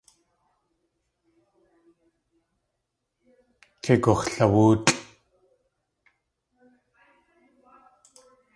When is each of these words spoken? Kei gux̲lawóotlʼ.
Kei 3.83 3.99
gux̲lawóotlʼ. 4.03 4.97